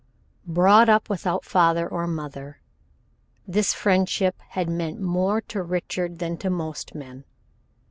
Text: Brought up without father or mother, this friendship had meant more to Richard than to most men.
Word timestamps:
Brought 0.47 0.89
up 0.89 1.11
without 1.11 1.45
father 1.45 1.87
or 1.87 2.07
mother, 2.07 2.59
this 3.47 3.75
friendship 3.75 4.35
had 4.57 4.67
meant 4.67 4.99
more 4.99 5.41
to 5.41 5.61
Richard 5.61 6.17
than 6.17 6.37
to 6.37 6.49
most 6.49 6.95
men. 6.95 7.23